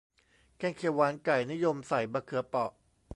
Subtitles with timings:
[0.57, 2.71] แกงเขียวหวานไก่ นิยมใส่มะเขือเปาะ